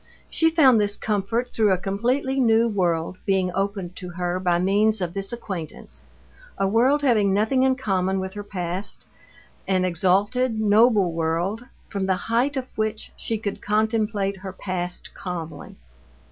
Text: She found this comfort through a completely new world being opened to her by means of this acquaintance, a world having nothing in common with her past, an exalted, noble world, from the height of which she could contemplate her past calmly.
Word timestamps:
She 0.31 0.49
found 0.49 0.81
this 0.81 0.95
comfort 0.95 1.53
through 1.53 1.71
a 1.71 1.77
completely 1.77 2.39
new 2.39 2.67
world 2.67 3.19
being 3.23 3.51
opened 3.53 3.95
to 3.97 4.09
her 4.09 4.39
by 4.39 4.57
means 4.57 4.99
of 4.99 5.13
this 5.13 5.31
acquaintance, 5.31 6.07
a 6.57 6.67
world 6.67 7.03
having 7.03 7.35
nothing 7.35 7.61
in 7.61 7.75
common 7.75 8.19
with 8.19 8.33
her 8.33 8.41
past, 8.43 9.05
an 9.67 9.85
exalted, 9.85 10.59
noble 10.59 11.11
world, 11.11 11.65
from 11.87 12.07
the 12.07 12.15
height 12.33 12.57
of 12.57 12.65
which 12.75 13.11
she 13.15 13.37
could 13.37 13.61
contemplate 13.61 14.37
her 14.37 14.53
past 14.53 15.13
calmly. 15.13 15.75